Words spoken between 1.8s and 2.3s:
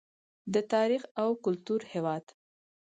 هیواد.